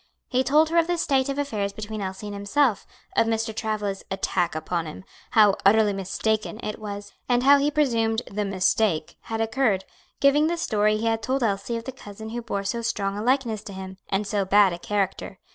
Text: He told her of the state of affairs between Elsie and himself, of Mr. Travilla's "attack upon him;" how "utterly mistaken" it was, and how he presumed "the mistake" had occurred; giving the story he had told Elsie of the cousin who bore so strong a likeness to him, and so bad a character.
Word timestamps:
He 0.29 0.43
told 0.43 0.69
her 0.71 0.77
of 0.79 0.87
the 0.87 0.97
state 0.97 1.29
of 1.29 1.37
affairs 1.37 1.73
between 1.73 2.01
Elsie 2.01 2.25
and 2.25 2.33
himself, 2.33 2.87
of 3.15 3.27
Mr. 3.27 3.55
Travilla's 3.55 4.03
"attack 4.09 4.55
upon 4.55 4.87
him;" 4.87 5.03
how 5.29 5.53
"utterly 5.63 5.93
mistaken" 5.93 6.59
it 6.63 6.79
was, 6.79 7.13
and 7.29 7.43
how 7.43 7.59
he 7.59 7.69
presumed 7.69 8.23
"the 8.25 8.43
mistake" 8.43 9.15
had 9.25 9.41
occurred; 9.41 9.85
giving 10.19 10.47
the 10.47 10.57
story 10.57 10.97
he 10.97 11.05
had 11.05 11.21
told 11.21 11.43
Elsie 11.43 11.77
of 11.77 11.83
the 11.83 11.91
cousin 11.91 12.29
who 12.29 12.41
bore 12.41 12.63
so 12.63 12.81
strong 12.81 13.15
a 13.15 13.21
likeness 13.21 13.61
to 13.65 13.73
him, 13.73 13.97
and 14.09 14.25
so 14.25 14.43
bad 14.43 14.73
a 14.73 14.79
character. 14.79 15.37